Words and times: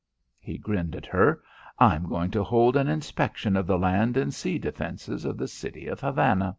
He 0.39 0.57
grinned 0.57 0.95
at 0.95 1.05
her. 1.05 1.43
"I'm 1.77 2.07
goin' 2.07 2.31
to 2.31 2.43
hold 2.43 2.75
an 2.75 2.87
inspection 2.87 3.55
of 3.55 3.67
the 3.67 3.77
land 3.77 4.17
and 4.17 4.33
sea 4.33 4.57
defences 4.57 5.25
of 5.25 5.37
the 5.37 5.47
city 5.47 5.85
of 5.85 5.99
Havana." 5.99 6.49